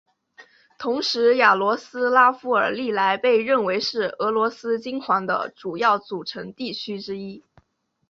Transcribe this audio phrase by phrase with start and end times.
[0.79, 7.43] 同时雅罗斯拉夫尔历来被认为是俄罗斯金环的主要组成地区之一。